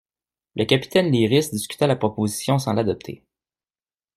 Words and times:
Le 0.55 0.65
capitaine 0.65 1.11
Lyrisse 1.11 1.51
discuta 1.51 1.85
la 1.85 1.95
proposition 1.95 2.57
sans 2.57 2.73
l'adopter. 2.73 3.23